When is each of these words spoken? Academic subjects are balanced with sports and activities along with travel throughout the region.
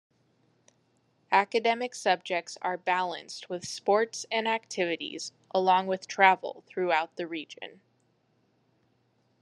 Academic 1.31 1.93
subjects 1.93 2.57
are 2.63 2.75
balanced 2.75 3.49
with 3.51 3.67
sports 3.67 4.25
and 4.31 4.47
activities 4.47 5.31
along 5.53 5.85
with 5.85 6.07
travel 6.07 6.63
throughout 6.65 7.15
the 7.17 7.27
region. 7.27 7.81